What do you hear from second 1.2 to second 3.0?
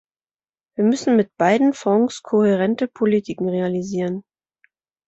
beiden Fonds kohärente